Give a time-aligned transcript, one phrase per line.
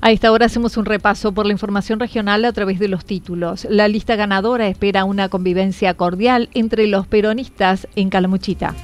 [0.00, 3.66] A esta hora hacemos un repaso por la información regional a través de los títulos.
[3.68, 8.74] La lista ganadora espera una convivencia cordial entre los peronistas en Calamuchita.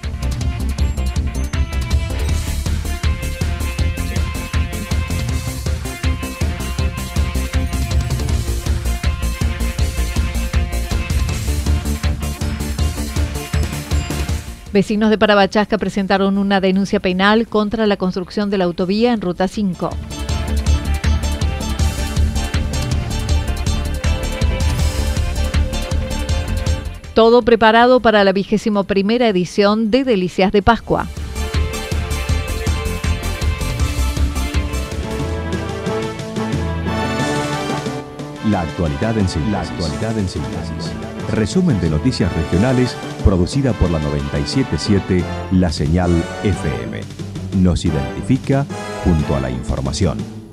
[14.72, 19.46] Vecinos de Parabachasca presentaron una denuncia penal contra la construcción de la autovía en Ruta
[19.46, 19.90] 5.
[27.14, 31.06] Todo preparado para la vigésimo primera edición de Delicias de Pascua.
[38.50, 39.52] La actualidad en síntesis.
[39.52, 40.92] La actualidad en síntesis.
[41.30, 45.22] Resumen de noticias regionales producida por la 977
[45.52, 46.10] La Señal
[46.42, 47.00] FM.
[47.62, 48.66] Nos identifica
[49.04, 50.43] junto a la información.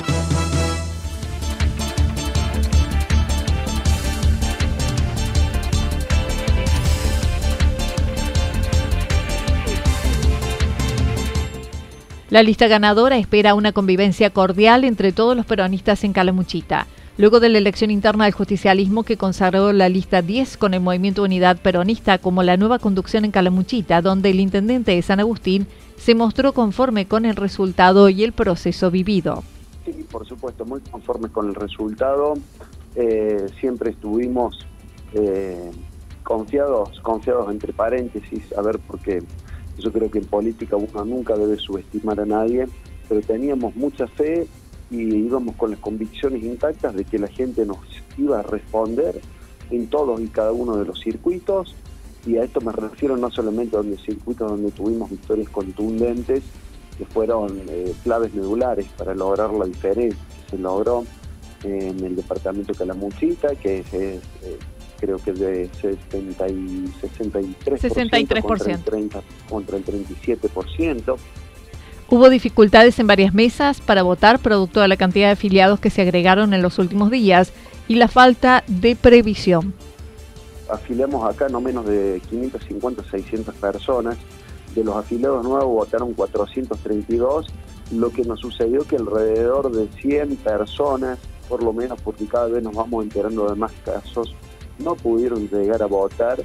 [12.32, 16.88] La lista ganadora espera una convivencia cordial entre todos los peronistas en Calamuchita.
[17.18, 21.24] Luego de la elección interna del justicialismo que consagró la lista 10 con el Movimiento
[21.24, 26.16] Unidad Peronista como la nueva conducción en Calamuchita, donde el intendente de San Agustín se
[26.16, 29.44] mostró conforme con el resultado y el proceso vivido.
[29.84, 32.36] Sí, por supuesto, muy conforme con el resultado.
[32.96, 34.66] Eh, siempre estuvimos
[35.16, 35.70] eh,
[36.24, 39.22] confiados, confiados entre paréntesis, a ver, por qué
[39.78, 42.68] yo creo que en política uno nunca debe subestimar a nadie,
[43.08, 44.48] pero teníamos mucha fe
[44.90, 47.80] y íbamos con las convicciones intactas de que la gente nos
[48.18, 49.22] iba a responder
[49.70, 51.76] en todos y cada uno de los circuitos,
[52.26, 56.44] y a esto me refiero no solamente a los circuitos donde tuvimos victorias contundentes,
[56.98, 60.20] que fueron eh, claves medulares para lograr la diferencia
[60.52, 61.06] se logró
[61.64, 64.20] en el departamento de Calamuchita, que es, eh,
[65.02, 68.42] creo que de 70 y 63%, 63%.
[68.42, 71.18] Contra, el 30, contra el 37%.
[72.10, 76.02] Hubo dificultades en varias mesas para votar producto de la cantidad de afiliados que se
[76.02, 77.52] agregaron en los últimos días
[77.88, 79.74] y la falta de previsión.
[80.70, 84.18] Afiliamos acá no menos de 550, 600 personas.
[84.76, 87.48] De los afiliados nuevos votaron 432,
[87.94, 91.18] lo que nos sucedió que alrededor de 100 personas,
[91.50, 94.34] por lo menos porque cada vez nos vamos enterando de más casos,
[94.82, 96.44] no pudieron llegar a votar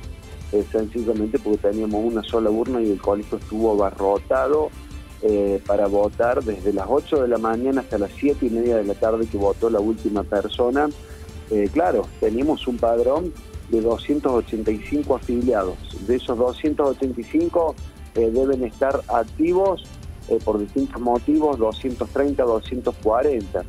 [0.53, 4.71] eh, sencillamente porque teníamos una sola urna y el colegio estuvo abarrotado
[5.23, 8.85] eh, para votar desde las 8 de la mañana hasta las 7 y media de
[8.85, 10.89] la tarde que votó la última persona.
[11.51, 13.33] Eh, claro, teníamos un padrón
[13.71, 15.77] de 285 afiliados.
[16.07, 17.75] De esos 285
[18.15, 19.85] deben estar activos
[20.45, 23.65] por distintos motivos, 230, 240.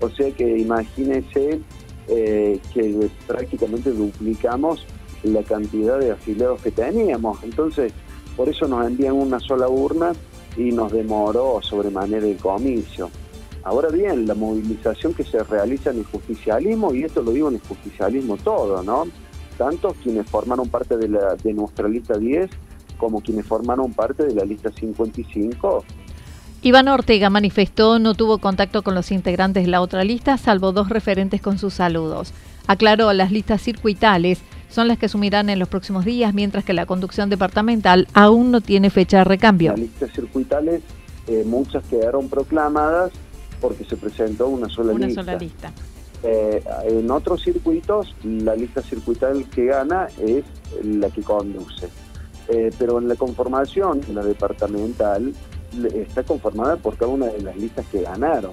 [0.00, 1.60] O sea que imagínense
[2.08, 4.86] eh, que prácticamente duplicamos
[5.22, 7.42] la cantidad de afiliados que teníamos.
[7.42, 7.92] Entonces,
[8.36, 10.12] por eso nos envían una sola urna
[10.56, 13.10] y nos demoró sobremanera el comicio.
[13.64, 17.54] Ahora bien, la movilización que se realiza en el justicialismo, y esto lo digo en
[17.54, 19.04] el justicialismo todo, ¿no?
[19.56, 22.50] Tanto quienes formaron parte de, la, de nuestra lista 10
[23.02, 25.84] como quienes formaron parte de la lista 55,
[26.64, 30.90] Iván Ortega manifestó no tuvo contacto con los integrantes de la otra lista, salvo dos
[30.90, 32.32] referentes con sus saludos.
[32.68, 36.86] Aclaró, las listas circuitales son las que asumirán en los próximos días, mientras que la
[36.86, 39.72] conducción departamental aún no tiene fecha de recambio.
[39.72, 40.82] Las listas circuitales,
[41.26, 43.10] eh, muchas quedaron proclamadas
[43.60, 45.24] porque se presentó una sola una lista.
[45.24, 45.72] Sola lista.
[46.22, 50.44] Eh, en otros circuitos, la lista circuital que gana es
[50.84, 51.88] la que conduce.
[52.48, 55.32] Eh, pero en la conformación, la departamental,
[55.94, 58.52] está conformada por cada una de las listas que ganaron.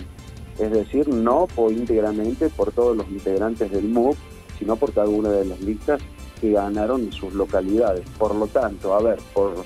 [0.58, 4.18] Es decir, no por íntegramente por todos los integrantes del MUC,
[4.58, 6.02] sino por cada una de las listas
[6.40, 8.04] que ganaron en sus localidades.
[8.18, 9.66] Por lo tanto, a ver, por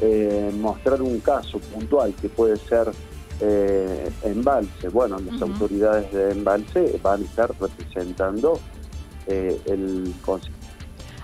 [0.00, 2.90] eh, mostrar un caso puntual que puede ser
[3.40, 8.58] eh, Embalse, bueno, las autoridades de Embalse van a estar representando
[9.26, 10.54] eh, el Consejo.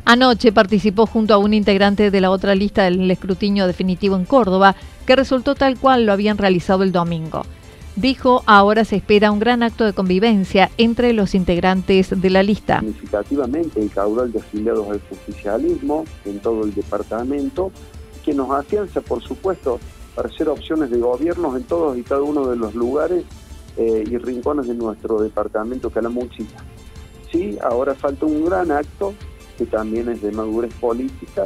[0.04, 4.76] Anoche participó junto a un integrante de la otra lista del escrutinio definitivo en Córdoba,
[5.06, 7.44] que resultó tal cual lo habían realizado el domingo.
[7.96, 12.80] Dijo, ahora se espera un gran acto de convivencia entre los integrantes de la lista.
[12.80, 17.72] Significativamente el caudal de afiliados al justicialismo en todo el departamento,
[18.22, 19.80] que nos afianza, por supuesto,
[20.14, 23.24] para ser opciones de gobiernos en todos y cada uno de los lugares
[23.78, 26.64] eh, y rincones de nuestro departamento Calamuchita.
[27.32, 29.14] Sí, ahora falta un gran acto
[29.56, 31.44] que también es de madurez política,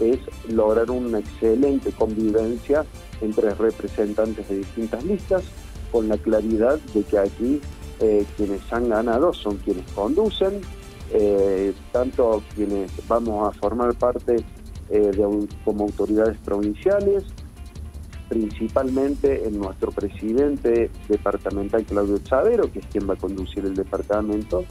[0.00, 0.18] es
[0.48, 2.84] lograr una excelente convivencia
[3.20, 5.44] entre representantes de distintas listas,
[5.90, 7.60] con la claridad de que aquí
[8.00, 10.60] eh, quienes han ganado son quienes conducen,
[11.12, 14.44] eh, tanto quienes vamos a formar parte
[14.90, 15.10] eh,
[15.64, 17.24] como autoridades provinciales,
[18.28, 24.64] principalmente en nuestro presidente departamental Claudio Chavero, que es quien va a conducir el departamento,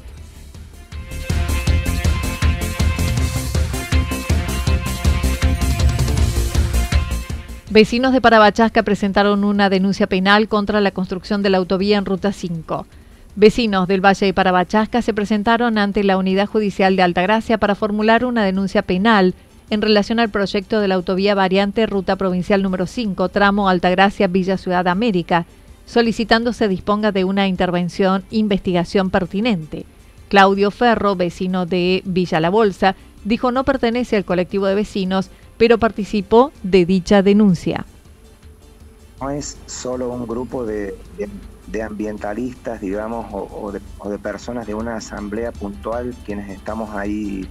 [7.70, 12.32] Vecinos de Parabachasca presentaron una denuncia penal contra la construcción de la autovía en Ruta
[12.32, 12.88] 5.
[13.36, 18.24] Vecinos del Valle de Parabachasca se presentaron ante la Unidad Judicial de Altagracia para formular
[18.24, 19.34] una denuncia penal
[19.70, 24.56] en relación al proyecto de la autovía variante Ruta Provincial número 5, tramo Altagracia Villa
[24.56, 25.46] Ciudad América,
[25.86, 29.86] solicitando se disponga de una intervención investigación pertinente.
[30.30, 35.78] Claudio Ferro, vecino de Villa La Bolsa, dijo no pertenece al colectivo de vecinos, pero
[35.78, 37.86] participó de dicha denuncia.
[39.22, 40.96] No es solo un grupo de,
[41.84, 47.48] ambientalistas, digamos, o, de, personas de una asamblea puntual quienes estamos ahí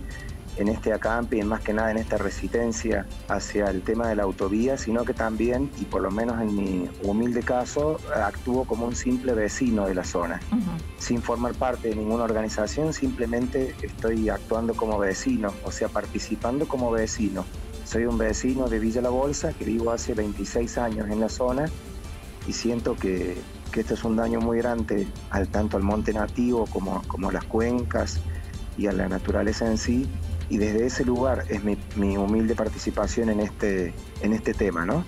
[0.56, 4.22] en este acampe y más que nada en esta resistencia hacia el tema de la
[4.22, 8.96] autovía, sino que también, y por lo menos en mi humilde caso, actúo como un
[8.96, 10.40] simple vecino de la zona,
[10.98, 16.90] sin formar parte de ninguna organización, simplemente estoy actuando como vecino, o sea, participando como
[16.90, 17.44] vecino.
[17.86, 21.66] Soy un vecino de Villa La Bolsa que vivo hace 26 años en la zona
[22.48, 23.36] y siento que,
[23.70, 27.32] que esto es un daño muy grande al tanto al monte nativo como, como a
[27.32, 28.18] las cuencas
[28.76, 30.08] y a la naturaleza en sí.
[30.50, 35.04] Y desde ese lugar es mi, mi humilde participación en este, en este tema, ¿no?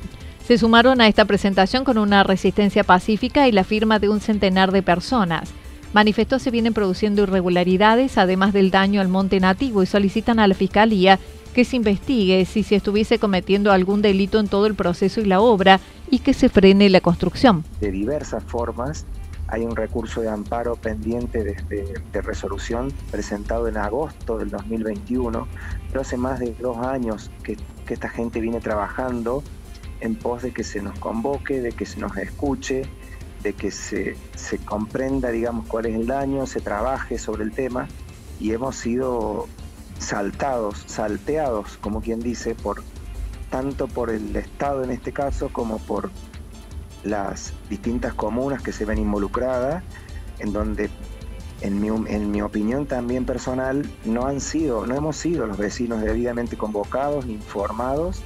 [0.46, 4.70] Se sumaron a esta presentación con una resistencia pacífica y la firma de un centenar
[4.70, 5.50] de personas.
[5.92, 10.54] Manifestó se vienen produciendo irregularidades, además del daño al monte nativo, y solicitan a la
[10.54, 11.18] Fiscalía
[11.54, 15.40] que se investigue si se estuviese cometiendo algún delito en todo el proceso y la
[15.40, 15.80] obra
[16.10, 17.64] y que se frene la construcción.
[17.80, 19.06] De diversas formas,
[19.48, 25.48] hay un recurso de amparo pendiente de, resolución presentado en agosto del 2021,
[25.88, 27.56] pero hace más de dos años que,
[27.88, 29.42] esta gente viene trabajando
[30.00, 32.82] en pos de que se nos convoque, de que se nos escuche,
[33.42, 37.88] de que se, se comprenda, digamos, cuál es el daño, se trabaje sobre el tema
[38.38, 39.48] y hemos sido
[39.98, 42.82] saltados, salteados, como quien dice, por
[43.50, 46.10] tanto por el Estado en este caso como por
[47.04, 49.82] las distintas comunas que se ven involucradas,
[50.38, 50.90] en donde
[51.60, 56.00] en mi, en mi opinión también personal no han sido, no hemos sido los vecinos
[56.00, 58.20] debidamente convocados ni informados.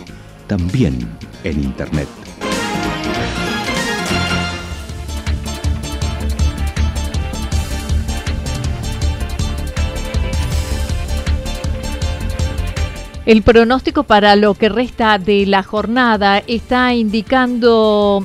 [0.47, 0.99] también
[1.45, 2.09] en Internet.
[13.27, 18.25] El pronóstico para lo que resta de la jornada está indicando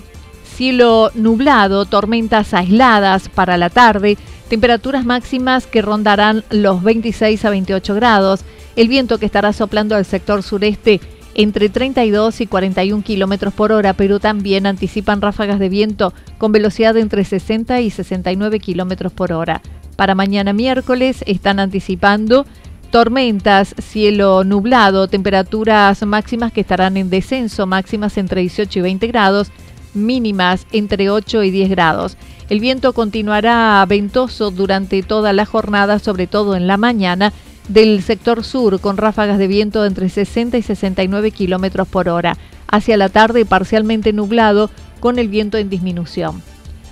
[0.55, 4.17] cielo nublado, tormentas aisladas para la tarde,
[4.49, 8.41] temperaturas máximas que rondarán los 26 a 28 grados,
[8.75, 11.01] el viento que estará soplando al sector sureste
[11.33, 16.97] entre 32 y 41 kilómetros por hora, pero también anticipan ráfagas de viento con velocidad
[16.97, 19.61] entre 60 y 69 kilómetros por hora.
[19.95, 22.45] Para mañana miércoles están anticipando
[22.91, 29.49] Tormentas, cielo nublado, temperaturas máximas que estarán en descenso, máximas entre 18 y 20 grados,
[29.93, 32.17] mínimas entre 8 y 10 grados.
[32.49, 37.33] El viento continuará ventoso durante toda la jornada, sobre todo en la mañana,
[37.67, 42.37] del sector sur, con ráfagas de viento entre 60 y 69 kilómetros por hora.
[42.67, 44.69] Hacia la tarde, parcialmente nublado,
[44.99, 46.41] con el viento en disminución.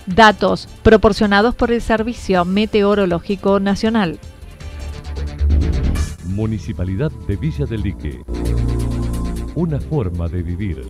[0.05, 4.19] Datos proporcionados por el Servicio Meteorológico Nacional.
[6.25, 8.21] Municipalidad de Villa del Lique.
[9.55, 10.89] Una forma de vivir.